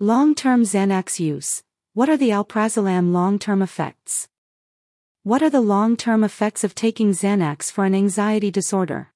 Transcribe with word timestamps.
Long-term 0.00 0.62
Xanax 0.62 1.18
use. 1.18 1.64
What 1.92 2.08
are 2.08 2.16
the 2.16 2.30
alprazolam 2.30 3.10
long-term 3.12 3.60
effects? 3.60 4.28
What 5.24 5.42
are 5.42 5.50
the 5.50 5.60
long-term 5.60 6.22
effects 6.22 6.62
of 6.62 6.76
taking 6.76 7.10
Xanax 7.10 7.72
for 7.72 7.84
an 7.84 7.96
anxiety 7.96 8.52
disorder? 8.52 9.12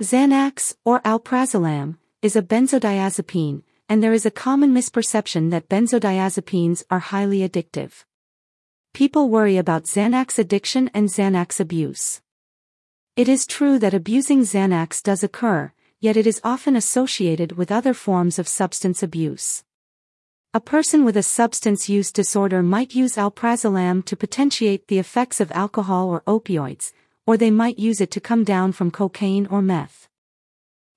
Xanax, 0.00 0.76
or 0.84 1.00
alprazolam, 1.00 1.96
is 2.22 2.36
a 2.36 2.40
benzodiazepine, 2.42 3.64
and 3.88 4.00
there 4.00 4.12
is 4.12 4.24
a 4.24 4.30
common 4.30 4.72
misperception 4.72 5.50
that 5.50 5.68
benzodiazepines 5.68 6.84
are 6.88 7.00
highly 7.00 7.40
addictive. 7.40 8.04
People 8.94 9.28
worry 9.28 9.56
about 9.56 9.86
Xanax 9.86 10.38
addiction 10.38 10.88
and 10.94 11.08
Xanax 11.08 11.58
abuse. 11.58 12.20
It 13.16 13.28
is 13.28 13.44
true 13.44 13.76
that 13.80 13.92
abusing 13.92 14.42
Xanax 14.42 15.02
does 15.02 15.24
occur, 15.24 15.72
yet 15.98 16.16
it 16.16 16.28
is 16.28 16.40
often 16.44 16.76
associated 16.76 17.56
with 17.58 17.72
other 17.72 17.92
forms 17.92 18.38
of 18.38 18.46
substance 18.46 19.02
abuse. 19.02 19.64
A 20.52 20.58
person 20.58 21.04
with 21.04 21.16
a 21.16 21.22
substance 21.22 21.88
use 21.88 22.10
disorder 22.10 22.60
might 22.60 22.92
use 22.92 23.14
alprazolam 23.14 24.04
to 24.06 24.16
potentiate 24.16 24.88
the 24.88 24.98
effects 24.98 25.40
of 25.40 25.52
alcohol 25.52 26.08
or 26.08 26.22
opioids, 26.22 26.92
or 27.24 27.36
they 27.36 27.52
might 27.52 27.78
use 27.78 28.00
it 28.00 28.10
to 28.10 28.20
come 28.20 28.42
down 28.42 28.72
from 28.72 28.90
cocaine 28.90 29.46
or 29.46 29.62
meth. 29.62 30.08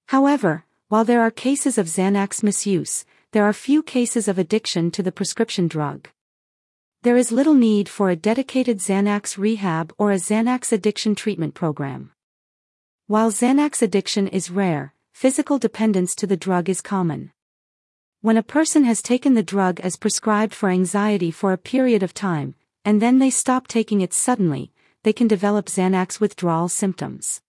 However, 0.08 0.66
while 0.88 1.05
there 1.05 1.22
are 1.22 1.30
cases 1.30 1.78
of 1.78 1.86
Xanax 1.86 2.42
misuse, 2.42 3.05
there 3.31 3.44
are 3.44 3.54
few 3.54 3.84
cases 3.84 4.28
of 4.28 4.40
addiction 4.40 4.90
to 4.90 5.04
the 5.04 5.12
prescription 5.12 5.67
drug. 5.67 6.09
There 7.04 7.16
is 7.16 7.31
little 7.31 7.54
need 7.54 7.88
for 7.88 8.09
a 8.09 8.16
dedicated 8.16 8.80
Xanax 8.80 9.38
rehab 9.38 9.94
or 10.00 10.12
a 10.12 10.16
Xanax 10.16 10.72
addiction 10.72 11.14
treatment 11.14 11.54
program. 11.54 12.12
While 13.06 13.30
Xanax 13.30 13.84
addiction 13.84 14.28
is 14.30 14.50
rare, 14.50 14.95
physical 15.14 15.59
dependence 15.59 16.16
to 16.16 16.26
the 16.26 16.38
drug 16.38 16.70
is 16.70 16.81
common. 16.81 17.34
When 18.23 18.38
a 18.38 18.41
person 18.41 18.86
has 18.86 19.02
taken 19.02 19.34
the 19.34 19.44
drug 19.44 19.82
as 19.82 19.98
prescribed 19.98 20.54
for 20.54 20.70
anxiety 20.70 21.30
for 21.30 21.52
a 21.52 21.58
period 21.58 22.04
of 22.04 22.14
time, 22.14 22.55
and 22.86 23.02
then 23.02 23.20
they 23.20 23.30
stop 23.30 23.67
taking 23.67 24.00
it 24.00 24.14
suddenly, 24.14 24.72
they 25.03 25.11
can 25.11 25.28
develop 25.28 25.66
Xanax 25.66 26.22
withdrawal 26.22 26.70
symptoms. 26.70 27.42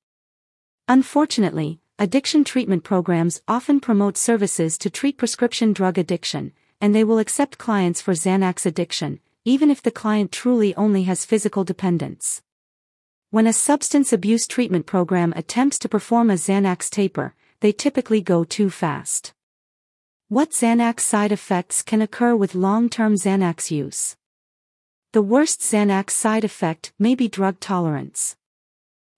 Unfortunately, 0.88 1.78
addiction 1.96 2.42
treatment 2.42 2.82
programs 2.82 3.40
often 3.46 3.78
promote 3.78 4.16
services 4.16 4.76
to 4.78 4.90
treat 4.90 5.16
prescription 5.16 5.72
drug 5.72 5.96
addiction, 5.96 6.50
and 6.80 6.92
they 6.92 7.04
will 7.04 7.20
accept 7.20 7.56
clients 7.56 8.00
for 8.00 8.12
Xanax 8.12 8.66
addiction, 8.66 9.20
even 9.44 9.70
if 9.70 9.80
the 9.80 9.92
client 9.92 10.32
truly 10.32 10.74
only 10.74 11.04
has 11.04 11.24
physical 11.24 11.62
dependence. 11.62 12.42
When 13.30 13.46
a 13.46 13.52
substance 13.52 14.12
abuse 14.12 14.48
treatment 14.48 14.86
program 14.86 15.34
attempts 15.36 15.78
to 15.78 15.88
perform 15.88 16.30
a 16.30 16.34
Xanax 16.34 16.90
taper, 16.90 17.36
they 17.60 17.70
typically 17.70 18.20
go 18.20 18.42
too 18.42 18.70
fast. 18.70 19.34
What 20.34 20.50
Xanax 20.50 20.98
side 20.98 21.30
effects 21.30 21.80
can 21.80 22.02
occur 22.02 22.34
with 22.34 22.56
long-term 22.56 23.14
Xanax 23.14 23.70
use? 23.70 24.16
The 25.12 25.22
worst 25.22 25.60
Xanax 25.60 26.10
side 26.10 26.42
effect 26.42 26.92
may 26.98 27.14
be 27.14 27.28
drug 27.28 27.60
tolerance. 27.60 28.34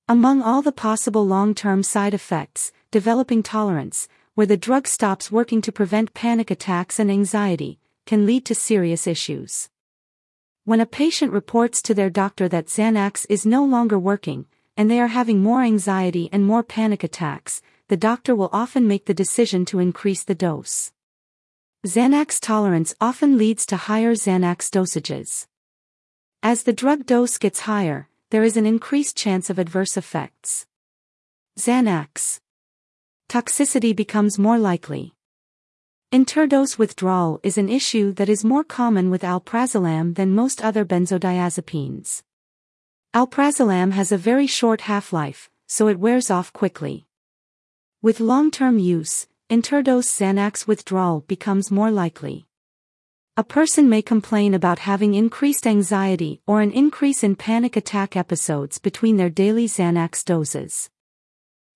Among 0.06 0.42
all 0.42 0.60
the 0.60 0.72
possible 0.72 1.26
long-term 1.26 1.84
side 1.84 2.12
effects, 2.12 2.70
developing 2.90 3.42
tolerance, 3.42 4.08
where 4.34 4.46
the 4.46 4.58
drug 4.58 4.86
stops 4.86 5.32
working 5.32 5.62
to 5.62 5.72
prevent 5.72 6.12
panic 6.12 6.50
attacks 6.50 6.98
and 6.98 7.10
anxiety, 7.10 7.78
can 8.04 8.26
lead 8.26 8.44
to 8.44 8.54
serious 8.54 9.06
issues. 9.06 9.70
When 10.66 10.82
a 10.82 10.84
patient 10.84 11.32
reports 11.32 11.80
to 11.80 11.94
their 11.94 12.10
doctor 12.10 12.46
that 12.50 12.66
Xanax 12.66 13.24
is 13.30 13.46
no 13.46 13.64
longer 13.64 13.98
working, 13.98 14.44
and 14.76 14.90
they 14.90 15.00
are 15.00 15.06
having 15.06 15.42
more 15.42 15.62
anxiety 15.62 16.28
and 16.30 16.44
more 16.44 16.62
panic 16.62 17.02
attacks, 17.02 17.62
the 17.88 17.96
doctor 17.96 18.36
will 18.36 18.50
often 18.52 18.86
make 18.86 19.06
the 19.06 19.14
decision 19.14 19.64
to 19.64 19.78
increase 19.78 20.22
the 20.22 20.34
dose. 20.34 20.92
Xanax 21.86 22.40
tolerance 22.40 22.96
often 23.00 23.38
leads 23.38 23.64
to 23.66 23.76
higher 23.76 24.16
Xanax 24.16 24.70
dosages. 24.70 25.46
As 26.42 26.64
the 26.64 26.72
drug 26.72 27.06
dose 27.06 27.38
gets 27.38 27.60
higher, 27.60 28.08
there 28.30 28.42
is 28.42 28.56
an 28.56 28.66
increased 28.66 29.16
chance 29.16 29.50
of 29.50 29.58
adverse 29.60 29.96
effects. 29.96 30.66
Xanax 31.56 32.40
toxicity 33.28 33.94
becomes 33.94 34.36
more 34.36 34.58
likely. 34.58 35.12
Interdose 36.10 36.76
withdrawal 36.76 37.38
is 37.44 37.56
an 37.56 37.68
issue 37.68 38.10
that 38.14 38.28
is 38.28 38.44
more 38.44 38.64
common 38.64 39.08
with 39.08 39.22
alprazolam 39.22 40.16
than 40.16 40.34
most 40.34 40.64
other 40.64 40.84
benzodiazepines. 40.84 42.22
Alprazolam 43.14 43.92
has 43.92 44.10
a 44.10 44.18
very 44.18 44.48
short 44.48 44.80
half-life, 44.82 45.48
so 45.68 45.86
it 45.86 46.00
wears 46.00 46.32
off 46.32 46.52
quickly. 46.52 47.06
With 48.02 48.18
long-term 48.18 48.80
use, 48.80 49.28
interdose 49.48 50.08
Xanax 50.08 50.66
withdrawal 50.66 51.20
becomes 51.20 51.70
more 51.70 51.92
likely. 51.92 52.46
A 53.36 53.44
person 53.44 53.88
may 53.88 54.02
complain 54.02 54.54
about 54.54 54.80
having 54.80 55.14
increased 55.14 55.68
anxiety 55.68 56.40
or 56.48 56.62
an 56.62 56.72
increase 56.72 57.22
in 57.22 57.36
panic 57.36 57.76
attack 57.76 58.16
episodes 58.16 58.78
between 58.78 59.18
their 59.18 59.30
daily 59.30 59.68
Xanax 59.68 60.24
doses. 60.24 60.90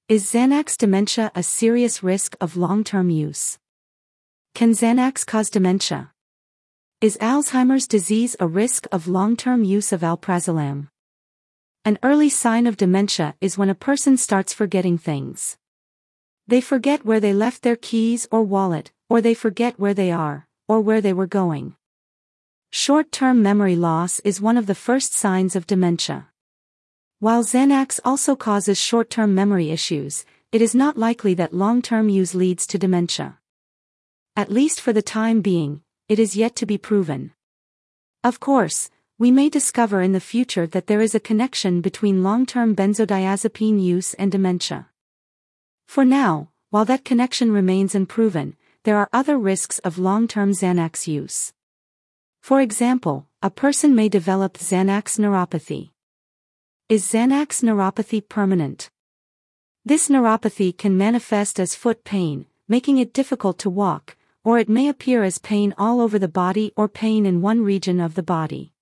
Is 0.09 0.25
Xanax 0.25 0.77
dementia 0.77 1.31
a 1.37 1.45
serious 1.45 2.03
risk 2.03 2.35
of 2.41 2.57
long-term 2.57 3.09
use? 3.09 3.59
Can 4.57 4.73
Xanax 4.73 5.25
cause 5.25 5.49
dementia? 5.49 6.11
Is 7.01 7.19
Alzheimer's 7.19 7.87
disease 7.87 8.35
a 8.41 8.49
risk 8.49 8.89
of 8.91 9.07
long-term 9.07 9.63
use 9.63 9.93
of 9.93 10.01
alprazolam? 10.01 10.89
An 11.85 12.01
early 12.03 12.31
sign 12.31 12.67
of 12.67 12.77
dementia 12.77 13.37
is 13.41 13.57
when 13.57 13.71
a 13.71 13.77
person 13.77 14.17
starts 14.17 14.53
forgetting 14.53 14.99
things. 14.99 15.57
They 16.51 16.61
forget 16.61 17.05
where 17.05 17.21
they 17.21 17.33
left 17.33 17.63
their 17.63 17.77
keys 17.77 18.27
or 18.33 18.43
wallet, 18.43 18.91
or 19.09 19.21
they 19.21 19.35
forget 19.35 19.79
where 19.79 19.95
they 19.95 20.11
are, 20.11 20.49
or 20.67 20.81
where 20.81 21.01
they 21.01 21.13
were 21.13 21.29
going. 21.29 21.77
Short-term 22.73 23.41
memory 23.41 23.77
loss 23.77 24.19
is 24.25 24.41
one 24.41 24.57
of 24.57 24.67
the 24.67 24.75
first 24.75 25.15
signs 25.15 25.55
of 25.55 25.69
dementia. 25.69 26.27
While 27.21 27.45
Xanax 27.45 28.01
also 28.05 28.35
causes 28.35 28.81
short-term 28.81 29.33
memory 29.33 29.71
issues, 29.71 30.25
it 30.51 30.61
is 30.61 30.75
not 30.75 30.99
likely 30.99 31.35
that 31.35 31.55
long-term 31.55 32.09
use 32.09 32.35
leads 32.35 32.67
to 32.67 32.79
dementia. 32.79 33.39
At 34.35 34.51
least 34.51 34.81
for 34.81 34.93
the 34.93 35.03
time 35.03 35.43
being, 35.43 35.83
it 36.09 36.19
is 36.19 36.35
yet 36.35 36.57
to 36.57 36.67
be 36.67 36.79
proven. 36.79 37.31
Of 38.25 38.41
course, 38.41 38.91
we 39.21 39.31
may 39.31 39.51
discover 39.51 40.03
in 40.03 40.11
the 40.11 40.19
future 40.19 40.67
that 40.67 40.89
there 40.89 41.01
is 41.01 41.15
a 41.15 41.21
connection 41.21 41.81
between 41.81 42.25
long-term 42.25 42.75
benzodiazepine 42.75 43.81
use 43.81 44.15
and 44.15 44.33
dementia. 44.33 44.90
For 45.91 46.05
now, 46.05 46.51
while 46.69 46.85
that 46.85 47.05
connection 47.05 47.51
remains 47.51 47.97
unproven, 47.97 48.55
there 48.85 48.97
are 48.97 49.09
other 49.13 49.37
risks 49.37 49.81
of 49.81 49.99
long-term 49.99 50.53
Xanax 50.53 51.09
use. 51.09 51.53
For 52.41 52.61
example, 52.61 53.27
a 53.43 53.51
person 53.51 53.97
may 53.97 54.09
develop 54.09 54.57
Xanax 54.57 55.19
neuropathy. 55.19 55.91
Is 56.89 57.11
Xanax 57.11 57.65
neuropathy 57.65 58.21
permanent? 58.23 58.89
This 59.85 60.09
neuropathy 60.09 60.79
can 60.79 60.97
manifest 60.97 61.59
as 61.59 61.75
foot 61.75 62.05
pain, 62.05 62.47
making 62.69 62.99
it 62.99 63.13
difficult 63.13 63.59
to 63.59 63.69
walk, 63.69 64.17
or 64.45 64.61
it 64.61 64.69
may 64.69 64.87
appear 64.87 65.25
as 65.25 65.39
pain 65.39 65.75
all 65.77 66.01
over 66.01 66.21
the 66.21 66.29
body 66.29 66.73
or 66.77 66.87
pain 66.87 67.27
in 67.27 67.43
one 67.43 67.65
region 67.65 67.99
of 67.99 68.15
the 68.15 68.23
body. 68.23 68.73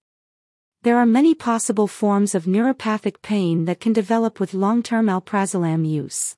There 0.82 0.98
are 0.98 1.06
many 1.06 1.34
possible 1.34 1.86
forms 1.86 2.34
of 2.34 2.44
neuropathic 2.44 3.22
pain 3.22 3.64
that 3.64 3.80
can 3.80 3.94
develop 3.94 4.38
with 4.38 4.52
long-term 4.52 5.06
alprazolam 5.06 5.88
use. 5.88 6.36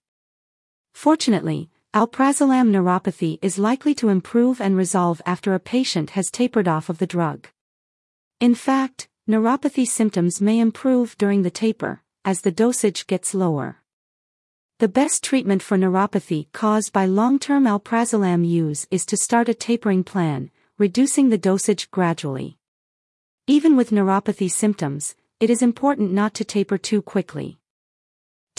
Fortunately, 0.92 1.70
alprazolam 1.94 2.70
neuropathy 2.70 3.38
is 3.42 3.58
likely 3.58 3.94
to 3.94 4.08
improve 4.08 4.60
and 4.60 4.76
resolve 4.76 5.20
after 5.26 5.54
a 5.54 5.60
patient 5.60 6.10
has 6.10 6.30
tapered 6.30 6.68
off 6.68 6.88
of 6.88 6.98
the 6.98 7.06
drug. 7.06 7.48
In 8.40 8.54
fact, 8.54 9.08
neuropathy 9.28 9.86
symptoms 9.86 10.40
may 10.40 10.58
improve 10.58 11.16
during 11.18 11.42
the 11.42 11.50
taper, 11.50 12.02
as 12.24 12.40
the 12.40 12.50
dosage 12.50 13.06
gets 13.06 13.34
lower. 13.34 13.76
The 14.78 14.88
best 14.88 15.22
treatment 15.22 15.62
for 15.62 15.76
neuropathy 15.76 16.50
caused 16.52 16.92
by 16.92 17.04
long-term 17.04 17.64
alprazolam 17.64 18.48
use 18.48 18.86
is 18.90 19.04
to 19.06 19.16
start 19.16 19.48
a 19.48 19.54
tapering 19.54 20.04
plan, 20.04 20.50
reducing 20.78 21.28
the 21.28 21.36
dosage 21.36 21.90
gradually. 21.90 22.56
Even 23.46 23.76
with 23.76 23.90
neuropathy 23.90 24.50
symptoms, 24.50 25.14
it 25.38 25.50
is 25.50 25.60
important 25.60 26.12
not 26.12 26.32
to 26.34 26.44
taper 26.44 26.78
too 26.78 27.02
quickly. 27.02 27.59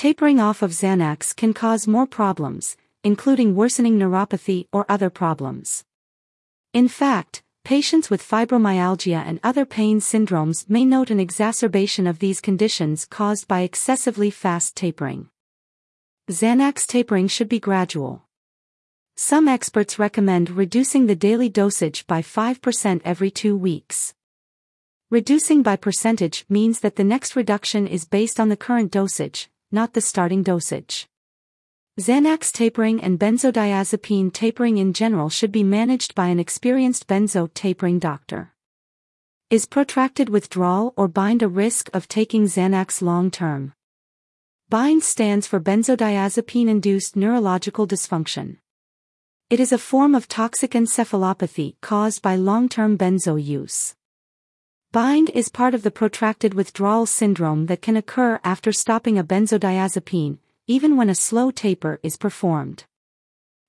Tapering 0.02 0.40
off 0.40 0.64
of 0.64 0.72
Xanax 0.72 1.36
can 1.36 1.54
cause 1.54 1.88
more 1.88 2.08
problems, 2.08 2.76
including 3.04 3.56
worsening 3.56 4.00
neuropathy 4.00 4.66
or 4.74 4.84
other 4.90 5.12
problems. 5.12 5.84
In 6.74 6.88
fact, 6.88 7.44
patients 7.64 8.10
with 8.10 8.28
fibromyalgia 8.28 9.24
and 9.24 9.40
other 9.44 9.64
pain 9.64 10.00
syndromes 10.00 10.68
may 10.68 10.86
note 10.86 11.12
an 11.12 11.20
exacerbation 11.20 12.08
of 12.08 12.18
these 12.18 12.42
conditions 12.42 13.06
caused 13.06 13.48
by 13.48 13.60
excessively 13.62 14.32
fast 14.32 14.76
tapering. 14.76 15.30
Xanax 16.32 16.88
tapering 16.88 17.28
should 17.28 17.48
be 17.48 17.60
gradual. 17.60 18.24
Some 19.18 19.48
experts 19.48 20.00
recommend 20.00 20.50
reducing 20.50 21.06
the 21.06 21.16
daily 21.16 21.48
dosage 21.48 22.08
by 22.08 22.24
5% 22.24 23.02
every 23.06 23.30
two 23.30 23.56
weeks. 23.56 24.16
Reducing 25.12 25.62
by 25.62 25.76
percentage 25.76 26.44
means 26.50 26.80
that 26.80 26.96
the 26.96 27.04
next 27.04 27.36
reduction 27.36 27.86
is 27.86 28.04
based 28.04 28.40
on 28.40 28.50
the 28.50 28.58
current 28.58 28.90
dosage, 28.90 29.48
not 29.72 29.94
the 29.94 30.02
starting 30.02 30.44
dosage. 30.44 31.08
Xanax 32.00 32.52
tapering 32.52 33.02
and 33.02 33.20
benzodiazepine 33.20 34.34
tapering 34.34 34.78
in 34.78 34.94
general 34.94 35.30
should 35.30 35.52
be 35.52 35.64
managed 35.64 36.16
by 36.16 36.28
an 36.28 36.40
experienced 36.40 37.08
benzo 37.08 37.54
tapering 37.54 38.00
doctor. 38.00 38.54
Is 39.50 39.66
protracted 39.66 40.30
withdrawal 40.30 40.94
or 40.96 41.08
bind 41.08 41.44
a 41.44 41.48
risk 41.48 41.90
of 41.94 42.08
taking 42.08 42.46
Xanax 42.46 43.02
long 43.02 43.30
term? 43.30 43.74
BIND 44.70 45.04
stands 45.04 45.48
for 45.48 45.60
benzodiazepine 45.60 46.70
induced 46.70 47.18
neurological 47.18 47.86
dysfunction. 47.86 48.58
It 49.50 49.60
is 49.60 49.74
a 49.74 49.78
form 49.78 50.16
of 50.16 50.30
toxic 50.30 50.72
encephalopathy 50.72 51.76
caused 51.82 52.22
by 52.22 52.38
long 52.38 52.70
term 52.70 52.98
benzo 52.98 53.36
use. 53.36 53.96
BIND 54.94 55.30
is 55.30 55.48
part 55.48 55.74
of 55.74 55.84
the 55.84 55.90
protracted 55.90 56.54
withdrawal 56.54 57.06
syndrome 57.06 57.68
that 57.68 57.82
can 57.82 57.96
occur 57.96 58.42
after 58.44 58.74
stopping 58.74 59.18
a 59.18 59.24
benzodiazepine, 59.24 60.40
even 60.68 60.98
when 60.98 61.10
a 61.10 61.16
slow 61.16 61.50
taper 61.50 62.02
is 62.04 62.18
performed. 62.18 62.84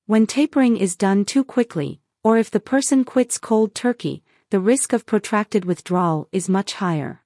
When 0.07 0.27
tapering 0.27 0.77
is 0.77 0.97
done 0.97 1.25
too 1.25 1.45
quickly, 1.45 2.01
or 2.25 2.39
if 2.39 2.51
the 2.51 2.59
person 2.59 3.05
quits 3.05 3.39
cold 3.39 3.73
turkey, 3.73 4.25
the 4.51 4.59
risk 4.59 4.93
of 4.93 5.07
protracted 5.07 5.65
withdrawal 5.65 6.27
is 6.33 6.49
much 6.49 6.73
higher. 6.73 7.23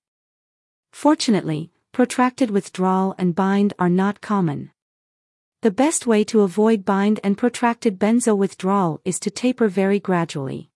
Fortunately, 0.93 1.71
protracted 1.93 2.51
withdrawal 2.51 3.15
and 3.17 3.35
bind 3.35 3.73
are 3.79 3.89
not 3.89 4.21
common. 4.21 4.73
The 5.63 5.71
best 5.71 6.07
way 6.07 6.23
to 6.25 6.43
avoid 6.43 6.85
bind 6.85 7.19
and 7.25 7.39
protracted 7.39 7.99
benzo 7.99 8.37
withdrawal 8.37 9.01
is 9.07 9.19
to 9.21 9.31
taper 9.31 9.69
very 9.69 9.99
gradually. 9.99 10.71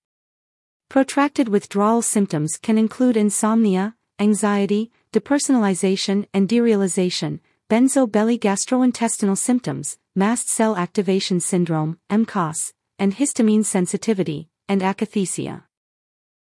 Protracted 0.91 1.49
withdrawal 1.49 2.03
symptoms 2.03 2.57
can 2.57 2.77
include 2.77 3.17
insomnia, 3.17 3.95
anxiety, 4.19 4.91
depersonalization 5.13 6.27
and 6.35 6.49
derealization, 6.49 7.39
benzo 7.69 8.11
belly 8.11 8.37
gastrointestinal 8.37 9.39
symptoms, 9.39 9.99
mast 10.17 10.49
cell 10.49 10.77
activation 10.77 11.39
syndrome, 11.39 12.01
MCAS, 12.11 12.73
and 12.99 13.15
histamine 13.15 13.65
sensitivity, 13.65 14.49
and 14.69 14.81
akathisia. 14.83 15.63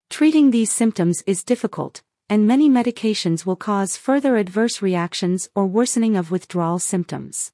Treating 0.10 0.52
these 0.52 0.74
symptoms 0.74 1.24
is 1.26 1.46
difficult, 1.46 2.04
and 2.28 2.46
many 2.46 2.70
medications 2.70 3.46
will 3.46 3.56
cause 3.56 3.96
further 3.96 4.36
adverse 4.36 4.82
reactions 4.82 5.48
or 5.56 5.66
worsening 5.66 6.18
of 6.18 6.32
withdrawal 6.32 6.80
symptoms. 6.80 7.54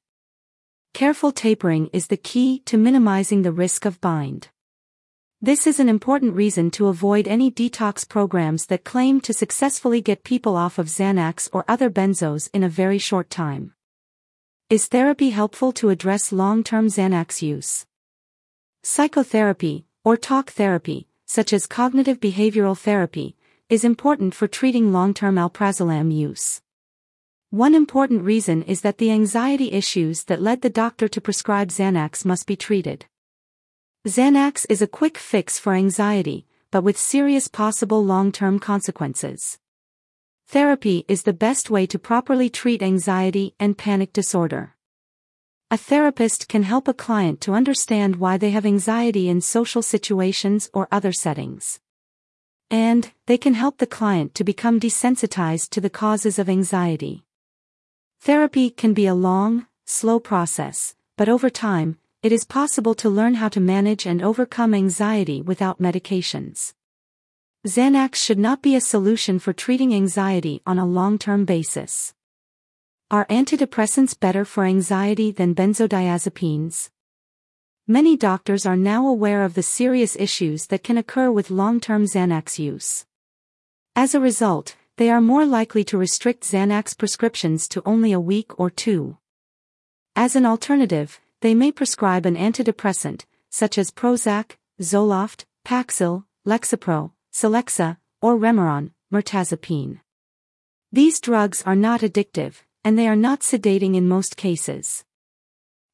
Careful 0.92 1.30
tapering 1.30 1.88
is 1.92 2.08
the 2.08 2.16
key 2.16 2.58
to 2.66 2.76
minimizing 2.76 3.42
the 3.42 3.52
risk 3.52 3.84
of 3.84 4.00
bind. 4.00 4.48
This 5.42 5.66
is 5.66 5.80
an 5.80 5.88
important 5.88 6.34
reason 6.34 6.70
to 6.72 6.88
avoid 6.88 7.26
any 7.26 7.50
detox 7.50 8.06
programs 8.06 8.66
that 8.66 8.84
claim 8.84 9.22
to 9.22 9.32
successfully 9.32 10.02
get 10.02 10.22
people 10.22 10.54
off 10.54 10.78
of 10.78 10.88
Xanax 10.88 11.48
or 11.50 11.64
other 11.66 11.88
benzos 11.88 12.50
in 12.52 12.62
a 12.62 12.68
very 12.68 12.98
short 12.98 13.30
time. 13.30 13.72
Is 14.68 14.88
therapy 14.88 15.30
helpful 15.30 15.72
to 15.72 15.88
address 15.88 16.30
long-term 16.30 16.88
Xanax 16.88 17.40
use? 17.40 17.86
Psychotherapy, 18.82 19.86
or 20.04 20.18
talk 20.18 20.50
therapy, 20.50 21.08
such 21.24 21.54
as 21.54 21.64
cognitive 21.64 22.20
behavioral 22.20 22.76
therapy, 22.76 23.34
is 23.70 23.82
important 23.82 24.34
for 24.34 24.46
treating 24.46 24.92
long-term 24.92 25.36
alprazolam 25.36 26.14
use. 26.14 26.60
One 27.48 27.74
important 27.74 28.24
reason 28.24 28.62
is 28.64 28.82
that 28.82 28.98
the 28.98 29.10
anxiety 29.10 29.72
issues 29.72 30.24
that 30.24 30.42
led 30.42 30.60
the 30.60 30.68
doctor 30.68 31.08
to 31.08 31.20
prescribe 31.22 31.68
Xanax 31.68 32.26
must 32.26 32.46
be 32.46 32.56
treated. 32.56 33.06
Xanax 34.08 34.64
is 34.70 34.80
a 34.80 34.86
quick 34.86 35.18
fix 35.18 35.58
for 35.58 35.74
anxiety, 35.74 36.46
but 36.70 36.82
with 36.82 36.96
serious 36.96 37.48
possible 37.48 38.02
long-term 38.02 38.58
consequences. 38.58 39.58
Therapy 40.48 41.04
is 41.06 41.24
the 41.24 41.34
best 41.34 41.68
way 41.68 41.84
to 41.88 41.98
properly 41.98 42.48
treat 42.48 42.82
anxiety 42.82 43.54
and 43.60 43.76
panic 43.76 44.14
disorder. 44.14 44.74
A 45.70 45.76
therapist 45.76 46.48
can 46.48 46.62
help 46.62 46.88
a 46.88 46.94
client 46.94 47.42
to 47.42 47.52
understand 47.52 48.16
why 48.16 48.38
they 48.38 48.52
have 48.52 48.64
anxiety 48.64 49.28
in 49.28 49.42
social 49.42 49.82
situations 49.82 50.70
or 50.72 50.88
other 50.90 51.12
settings. 51.12 51.78
And, 52.70 53.12
they 53.26 53.36
can 53.36 53.52
help 53.52 53.76
the 53.76 53.86
client 53.86 54.34
to 54.36 54.44
become 54.44 54.80
desensitized 54.80 55.68
to 55.70 55.80
the 55.82 55.90
causes 55.90 56.38
of 56.38 56.48
anxiety. 56.48 57.24
Therapy 58.22 58.70
can 58.70 58.94
be 58.94 59.04
a 59.04 59.14
long, 59.14 59.66
slow 59.84 60.18
process, 60.18 60.94
but 61.18 61.28
over 61.28 61.50
time, 61.50 61.98
it 62.22 62.32
is 62.32 62.44
possible 62.44 62.94
to 62.94 63.08
learn 63.08 63.34
how 63.34 63.48
to 63.48 63.60
manage 63.60 64.04
and 64.04 64.22
overcome 64.22 64.74
anxiety 64.74 65.40
without 65.40 65.80
medications. 65.80 66.74
Xanax 67.66 68.16
should 68.16 68.38
not 68.38 68.60
be 68.60 68.76
a 68.76 68.80
solution 68.80 69.38
for 69.38 69.54
treating 69.54 69.94
anxiety 69.94 70.60
on 70.66 70.78
a 70.78 70.84
long-term 70.84 71.46
basis. 71.46 72.12
Are 73.10 73.26
antidepressants 73.26 74.18
better 74.18 74.44
for 74.44 74.64
anxiety 74.64 75.30
than 75.30 75.54
benzodiazepines? 75.54 76.90
Many 77.88 78.18
doctors 78.18 78.66
are 78.66 78.76
now 78.76 79.08
aware 79.08 79.42
of 79.42 79.54
the 79.54 79.62
serious 79.62 80.14
issues 80.14 80.66
that 80.66 80.84
can 80.84 80.98
occur 80.98 81.30
with 81.30 81.50
long-term 81.50 82.04
Xanax 82.04 82.58
use. 82.58 83.06
As 83.96 84.14
a 84.14 84.20
result, 84.20 84.76
they 84.96 85.08
are 85.10 85.22
more 85.22 85.46
likely 85.46 85.84
to 85.84 85.96
restrict 85.96 86.44
Xanax 86.44 86.96
prescriptions 86.96 87.66
to 87.68 87.82
only 87.86 88.12
a 88.12 88.20
week 88.20 88.60
or 88.60 88.68
two. 88.68 89.16
As 90.14 90.36
an 90.36 90.44
alternative, 90.44 91.18
they 91.40 91.54
may 91.54 91.72
prescribe 91.72 92.26
an 92.26 92.36
antidepressant, 92.36 93.24
such 93.50 93.78
as 93.78 93.90
Prozac, 93.90 94.56
Zoloft, 94.80 95.44
Paxil, 95.64 96.24
Lexapro, 96.46 97.12
Celexa, 97.32 97.96
or 98.20 98.36
Remeron, 98.36 98.90
mirtazapine. 99.12 100.00
These 100.92 101.20
drugs 101.20 101.62
are 101.64 101.76
not 101.76 102.00
addictive, 102.00 102.62
and 102.84 102.98
they 102.98 103.08
are 103.08 103.16
not 103.16 103.40
sedating 103.40 103.94
in 103.94 104.08
most 104.08 104.36
cases. 104.36 105.04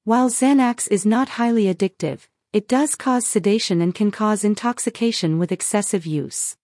While 0.05 0.31
Xanax 0.31 0.89
is 0.91 1.05
not 1.05 1.31
highly 1.31 1.65
addictive, 1.73 2.29
it 2.53 2.69
does 2.69 2.95
cause 2.95 3.27
sedation 3.27 3.81
and 3.83 3.95
can 3.95 4.11
cause 4.11 4.45
intoxication 4.45 5.39
with 5.39 5.53
excessive 5.53 6.07
use. 6.07 6.57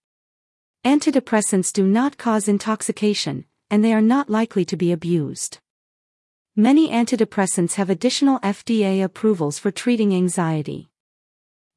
Antidepressants 0.85 1.71
do 1.71 1.85
not 1.85 2.17
cause 2.17 2.47
intoxication, 2.47 3.45
and 3.69 3.83
they 3.83 3.93
are 3.93 4.01
not 4.01 4.29
likely 4.29 4.65
to 4.65 4.75
be 4.75 4.91
abused. 4.91 5.59
Many 6.55 6.89
antidepressants 6.89 7.75
have 7.75 7.89
additional 7.89 8.37
FDA 8.41 9.03
approvals 9.03 9.57
for 9.57 9.71
treating 9.71 10.13
anxiety. 10.13 10.91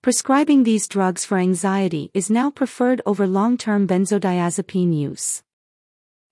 Prescribing 0.03 0.65
these 0.65 0.87
drugs 0.87 1.25
for 1.25 1.39
anxiety 1.39 2.11
is 2.13 2.29
now 2.29 2.51
preferred 2.51 3.01
over 3.07 3.27
long-term 3.27 3.89
benzodiazepine 3.89 4.95
use. 4.95 5.43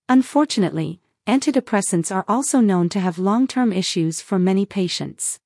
Unfortunately, 0.07 1.01
antidepressants 1.25 2.13
are 2.13 2.23
also 2.27 2.59
known 2.59 2.87
to 2.89 2.99
have 2.99 3.17
long-term 3.17 3.73
issues 3.73 4.21
for 4.21 4.37
many 4.37 4.63
patients. 4.63 5.39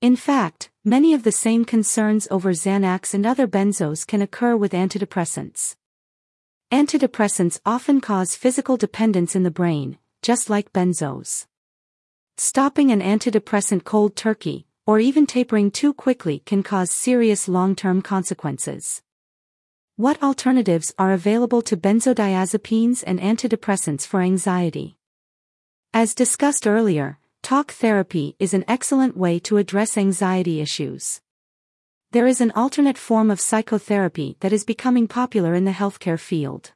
In 0.00 0.16
fact, 0.16 0.70
many 0.84 1.14
of 1.14 1.22
the 1.22 1.30
same 1.30 1.64
concerns 1.64 2.26
over 2.32 2.50
Xanax 2.50 3.14
and 3.14 3.24
other 3.24 3.46
benzos 3.46 4.04
can 4.04 4.22
occur 4.22 4.56
with 4.56 4.72
antidepressants. 4.72 5.76
Antidepressants 6.72 7.60
often 7.64 8.00
cause 8.00 8.34
physical 8.34 8.76
dependence 8.76 9.36
in 9.36 9.44
the 9.44 9.52
brain, 9.52 9.98
just 10.20 10.50
like 10.50 10.72
benzos. 10.72 11.46
Stopping 12.40 12.92
an 12.92 13.00
antidepressant 13.00 13.82
cold 13.82 14.14
turkey, 14.14 14.64
or 14.86 15.00
even 15.00 15.26
tapering 15.26 15.72
too 15.72 15.92
quickly 15.92 16.38
can 16.46 16.62
cause 16.62 16.88
serious 16.88 17.48
long-term 17.48 18.00
consequences. 18.00 19.02
What 19.96 20.22
alternatives 20.22 20.94
are 21.00 21.10
available 21.10 21.62
to 21.62 21.76
benzodiazepines 21.76 23.02
and 23.04 23.18
antidepressants 23.18 24.06
for 24.06 24.20
anxiety? 24.20 24.96
As 25.92 26.14
discussed 26.14 26.64
earlier, 26.64 27.18
talk 27.42 27.72
therapy 27.72 28.36
is 28.38 28.54
an 28.54 28.64
excellent 28.68 29.16
way 29.16 29.40
to 29.40 29.56
address 29.56 29.98
anxiety 29.98 30.60
issues. 30.60 31.20
There 32.12 32.28
is 32.28 32.40
an 32.40 32.52
alternate 32.52 32.98
form 32.98 33.32
of 33.32 33.40
psychotherapy 33.40 34.36
that 34.38 34.52
is 34.52 34.62
becoming 34.62 35.08
popular 35.08 35.54
in 35.56 35.64
the 35.64 35.72
healthcare 35.72 36.20
field. 36.20 36.70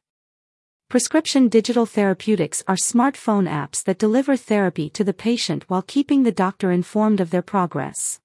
Prescription 0.89 1.49
digital 1.49 1.85
therapeutics 1.85 2.63
are 2.67 2.75
smartphone 2.75 3.49
apps 3.49 3.83
that 3.83 3.97
deliver 3.97 4.37
therapy 4.37 4.89
to 4.91 5.03
the 5.03 5.13
patient 5.13 5.63
while 5.67 5.81
keeping 5.81 6.23
the 6.23 6.31
doctor 6.31 6.71
informed 6.71 7.19
of 7.19 7.31
their 7.31 7.41
progress. 7.41 8.19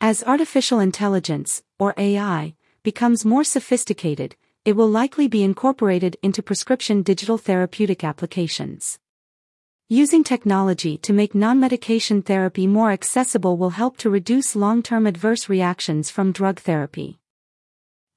As 0.00 0.24
artificial 0.24 0.80
intelligence, 0.80 1.62
or 1.78 1.92
AI, 1.98 2.54
becomes 2.82 3.24
more 3.24 3.44
sophisticated, 3.44 4.36
it 4.64 4.74
will 4.76 4.88
likely 4.88 5.28
be 5.28 5.44
incorporated 5.44 6.16
into 6.22 6.42
prescription 6.42 7.02
digital 7.02 7.38
therapeutic 7.38 8.02
applications. 8.04 8.98
Using 9.88 10.24
technology 10.24 10.98
to 10.98 11.12
make 11.12 11.34
non-medication 11.34 12.22
therapy 12.22 12.66
more 12.66 12.90
accessible 12.90 13.56
will 13.56 13.70
help 13.70 13.96
to 13.98 14.10
reduce 14.10 14.56
long-term 14.56 15.06
adverse 15.06 15.48
reactions 15.48 16.10
from 16.10 16.32
drug 16.32 16.58
therapy. 16.58 17.20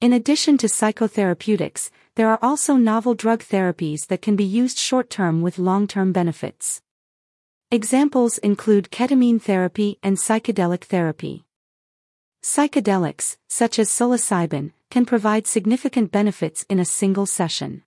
In 0.00 0.12
addition 0.12 0.58
to 0.58 0.66
psychotherapeutics, 0.66 1.90
there 2.20 2.28
are 2.28 2.38
also 2.42 2.76
novel 2.76 3.14
drug 3.14 3.42
therapies 3.42 4.08
that 4.08 4.20
can 4.20 4.36
be 4.36 4.44
used 4.44 4.76
short-term 4.76 5.40
with 5.40 5.58
long-term 5.58 6.12
benefits. 6.12 6.82
Examples 7.70 8.36
include 8.36 8.90
ketamine 8.90 9.40
therapy 9.40 9.98
and 10.02 10.18
psychedelic 10.18 10.84
therapy. 10.84 11.46
Psychedelics, 12.42 13.38
such 13.48 13.78
as 13.78 13.88
psilocybin, 13.88 14.72
can 14.90 15.06
provide 15.06 15.46
significant 15.46 16.12
benefits 16.12 16.66
in 16.68 16.78
a 16.78 16.84
single 16.84 17.24
session. 17.24 17.84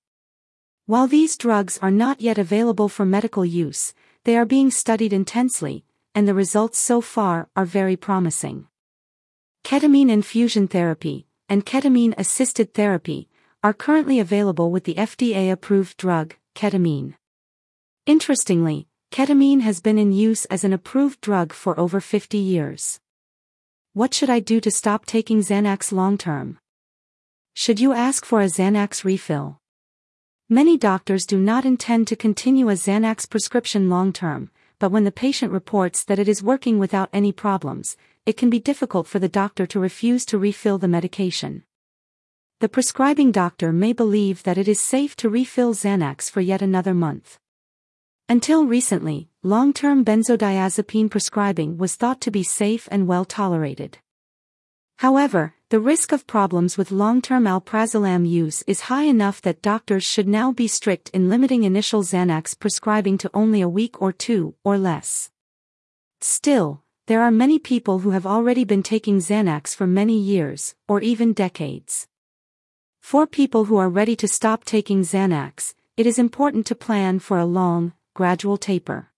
While 0.87 1.05
these 1.05 1.37
drugs 1.37 1.77
are 1.83 1.91
not 1.91 2.19
yet 2.19 2.39
available 2.39 2.89
for 2.89 3.05
medical 3.05 3.45
use, 3.45 3.93
they 4.23 4.35
are 4.35 4.47
being 4.47 4.71
studied 4.71 5.13
intensely, 5.13 5.85
and 6.15 6.27
the 6.27 6.33
results 6.33 6.79
so 6.79 7.01
far 7.01 7.49
are 7.55 7.65
very 7.65 7.95
promising. 7.95 8.65
Ketamine 9.63 10.09
infusion 10.09 10.67
therapy 10.67 11.27
and 11.47 11.67
ketamine 11.67 12.15
assisted 12.17 12.73
therapy 12.73 13.29
are 13.63 13.74
currently 13.74 14.20
available 14.20 14.72
with 14.72 14.84
the 14.84 14.96
FDA 14.96 15.50
approved 15.50 15.96
drug, 15.96 16.36
ketamine. 16.53 17.13
Interestingly, 18.05 18.88
ketamine 19.10 19.62
has 19.62 19.79
been 19.79 19.98
in 19.98 20.12
use 20.12 20.43
as 20.46 20.65
an 20.65 20.74
approved 20.74 21.22
drug 21.22 21.53
for 21.53 21.79
over 21.79 22.01
50 22.01 22.38
years. 22.38 23.00
What 23.93 24.13
should 24.13 24.29
I 24.29 24.41
do 24.41 24.60
to 24.60 24.70
stop 24.70 25.05
taking 25.05 25.39
Xanax 25.39 25.93
long 25.93 26.17
term? 26.17 26.60
Should 27.53 27.79
you 27.79 27.93
ask 27.93 28.25
for 28.25 28.41
a 28.41 28.48
Xanax 28.48 29.05
refill? 29.05 29.60
Many 30.50 30.77
doctors 30.77 31.25
do 31.25 31.39
not 31.39 31.63
intend 31.63 32.10
to 32.10 32.17
continue 32.17 32.67
a 32.67 32.74
Xanax 32.74 33.29
prescription 33.29 33.89
long 33.89 34.12
term, 34.12 34.51
but 34.77 34.91
when 34.91 35.05
the 35.05 35.12
patient 35.12 35.53
reports 35.53 36.03
that 36.03 36.20
it 36.20 36.27
is 36.27 36.43
working 36.43 36.79
without 36.79 37.10
any 37.13 37.32
problems, 37.32 37.96
it 38.25 38.36
can 38.36 38.50
be 38.50 38.60
difficult 38.60 39.08
for 39.08 39.20
the 39.20 39.29
doctor 39.29 39.65
to 39.67 39.79
refuse 39.79 40.25
to 40.25 40.38
refill 40.38 40.77
the 40.77 40.89
medication. 40.89 41.63
The 42.63 42.70
prescribing 42.70 43.34
doctor 43.34 43.74
may 43.74 43.91
believe 43.91 44.43
that 44.43 44.58
it 44.58 44.70
is 44.70 44.79
safe 44.79 45.17
to 45.17 45.27
refill 45.27 45.74
Xanax 45.74 46.32
for 46.32 46.39
yet 46.39 46.62
another 46.62 46.93
month. 46.93 47.38
Until 48.29 48.65
recently, 48.65 49.27
long-term 49.43 50.05
benzodiazepine 50.05 51.12
prescribing 51.12 51.77
was 51.77 51.96
thought 51.96 52.22
to 52.22 52.32
be 52.32 52.41
safe 52.41 52.88
and 52.89 53.05
well 53.05 53.25
tolerated. 53.25 53.98
However, 55.00 55.55
the 55.72 55.82
risk 55.82 56.13
of 56.13 56.25
problems 56.25 56.77
with 56.77 56.89
long-term 56.89 57.43
alprazolam 57.43 58.25
use 58.25 58.63
is 58.65 58.88
high 58.88 59.08
enough 59.12 59.41
that 59.41 59.62
doctors 59.62 60.05
should 60.05 60.29
now 60.29 60.53
be 60.53 60.70
strict 60.70 61.10
in 61.10 61.27
limiting 61.27 61.65
initial 61.65 62.01
Xanax 62.01 62.58
prescribing 62.58 63.17
to 63.17 63.32
only 63.34 63.60
a 63.60 63.67
week 63.67 64.01
or 64.01 64.13
two, 64.13 64.55
or 64.63 64.77
less. 64.77 65.32
Still, 66.22 66.82
there 67.08 67.24
are 67.24 67.29
many 67.29 67.60
people 67.60 68.00
who 68.00 68.12
have 68.12 68.25
already 68.25 68.63
been 68.63 68.84
taking 68.84 69.17
Xanax 69.17 69.75
for 69.75 69.86
many 69.86 70.17
years, 70.17 70.75
or 70.88 71.01
even 71.01 71.34
decades. 71.34 72.08
For 73.03 73.27
people 73.27 73.65
who 73.65 73.75
are 73.75 73.89
ready 73.89 74.15
to 74.15 74.29
stop 74.29 74.63
taking 74.63 75.01
Xanax, 75.01 75.75
it 75.98 76.07
is 76.07 76.17
important 76.17 76.65
to 76.67 76.74
plan 76.74 77.19
for 77.19 77.38
a 77.38 77.45
long, 77.45 77.91
gradual 78.15 78.55
taper. 78.57 79.12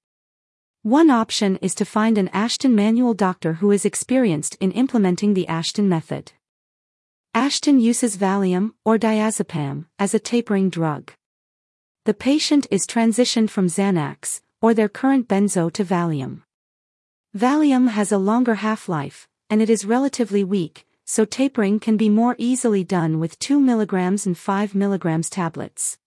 One 0.82 1.12
option 1.12 1.58
is 1.58 1.76
to 1.76 1.86
find 1.86 2.18
an 2.18 2.30
Ashton 2.30 2.76
manual 2.76 3.14
doctor 3.14 3.54
who 3.54 3.70
is 3.70 3.86
experienced 3.86 4.58
in 4.60 4.72
implementing 4.72 5.36
the 5.36 5.48
Ashton 5.48 5.88
method. 5.88 6.34
Ashton 7.36 7.80
uses 7.80 8.18
Valium, 8.18 8.74
or 8.84 8.98
diazepam, 8.98 9.86
as 10.00 10.16
a 10.16 10.20
tapering 10.20 10.72
drug. 10.72 11.14
The 12.06 12.16
patient 12.16 12.66
is 12.72 12.88
transitioned 12.88 13.52
from 13.52 13.68
Xanax, 13.68 14.42
or 14.64 14.74
their 14.74 14.90
current 14.90 15.28
benzo 15.28 15.72
to 15.72 15.86
Valium. 15.86 16.42
Valium 17.38 17.90
has 17.90 18.12
a 18.12 18.18
longer 18.18 18.56
half-life, 18.56 19.30
and 19.48 19.62
it 19.62 19.70
is 19.70 19.86
relatively 19.86 20.44
weak, 20.44 20.88
so 21.06 21.24
tapering 21.24 21.80
can 21.80 21.98
be 21.98 22.10
more 22.10 22.36
easily 22.38 22.84
done 22.84 23.20
with 23.20 23.40
2 23.40 23.60
mg 23.60 24.26
and 24.26 24.38
5 24.38 24.74
mg 24.74 25.30
tablets. 25.30 25.98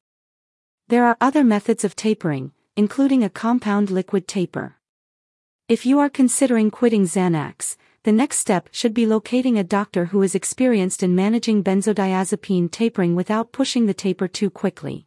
There 0.89 1.05
are 1.05 1.17
other 1.21 1.45
methods 1.45 1.85
of 1.85 1.95
tapering, 1.95 2.53
including 2.77 3.23
a 3.23 3.31
compound 3.31 3.91
liquid 3.91 4.27
taper. 4.27 4.77
If 5.69 5.87
you 5.87 5.99
are 6.01 6.09
considering 6.09 6.71
quitting 6.71 7.05
Xanax, 7.05 7.77
the 8.03 8.13
next 8.13 8.39
step 8.39 8.69
should 8.73 8.95
be 8.95 9.07
locating 9.07 9.59
a 9.59 9.65
doctor 9.65 10.07
who 10.07 10.23
is 10.23 10.35
experienced 10.35 11.03
in 11.03 11.15
managing 11.15 11.63
benzodiazepine 11.63 12.71
tapering 12.71 13.15
without 13.15 13.53
pushing 13.53 13.87
the 13.87 13.95
taper 13.95 14.27
too 14.27 14.51
quickly. 14.51 15.07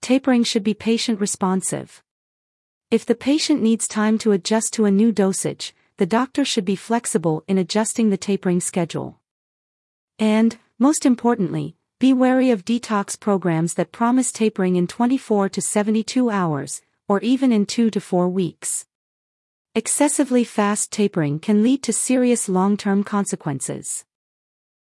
Tapering 0.00 0.44
should 0.44 0.62
be 0.62 0.72
patient 0.72 1.20
responsive. 1.20 2.02
If 2.90 3.04
the 3.04 3.16
patient 3.16 3.60
needs 3.60 3.88
time 3.88 4.18
to 4.18 4.32
adjust 4.32 4.72
to 4.74 4.84
a 4.84 4.90
new 4.90 5.10
dosage, 5.10 5.74
the 5.98 6.06
doctor 6.06 6.44
should 6.44 6.64
be 6.64 6.76
flexible 6.76 7.44
in 7.46 7.58
adjusting 7.58 8.10
the 8.10 8.16
tapering 8.16 8.60
schedule. 8.60 9.20
And, 10.18 10.58
most 10.78 11.04
importantly, 11.04 11.76
be 11.98 12.12
wary 12.12 12.50
of 12.50 12.64
detox 12.64 13.18
programs 13.18 13.74
that 13.74 13.92
promise 13.92 14.32
tapering 14.32 14.76
in 14.76 14.86
24 14.86 15.50
to 15.50 15.60
72 15.60 16.30
hours, 16.30 16.80
or 17.06 17.20
even 17.20 17.52
in 17.52 17.66
2 17.66 17.90
to 17.90 18.00
4 18.00 18.28
weeks. 18.28 18.86
Excessively 19.74 20.42
fast 20.42 20.90
tapering 20.90 21.38
can 21.38 21.62
lead 21.62 21.82
to 21.82 21.92
serious 21.92 22.48
long-term 22.48 23.04
consequences. 23.04 24.05